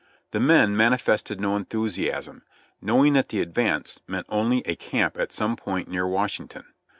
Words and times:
The 0.31 0.39
men 0.39 0.75
manifested 0.75 1.39
no 1.39 1.55
enthusiasm, 1.55 2.41
know 2.81 3.05
ing 3.05 3.13
that 3.13 3.29
the 3.29 3.39
advance 3.39 3.99
meant 4.07 4.25
only 4.29 4.63
a 4.65 4.75
camp 4.75 5.15
at 5.19 5.31
some 5.31 5.55
point 5.55 5.89
near 5.89 6.07
Wash 6.07 6.39
ington. 6.39 6.63